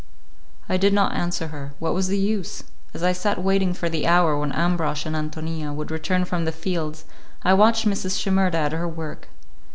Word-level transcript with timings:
I 0.67 0.77
did 0.77 0.93
not 0.93 1.13
answer 1.13 1.49
her; 1.49 1.75
what 1.77 1.93
was 1.93 2.07
the 2.07 2.17
use? 2.17 2.63
As 2.91 3.03
I 3.03 3.11
sat 3.11 3.43
waiting 3.43 3.71
for 3.71 3.87
the 3.87 4.07
hour 4.07 4.35
when 4.35 4.51
Ambrosch 4.51 5.05
and 5.05 5.15
Ántonia 5.15 5.71
would 5.75 5.91
return 5.91 6.25
from 6.25 6.45
the 6.45 6.51
fields, 6.51 7.05
I 7.43 7.53
watched 7.53 7.85
Mrs. 7.85 8.19
Shimerda 8.19 8.57
at 8.57 8.71
her 8.71 8.87
work. 8.87 9.27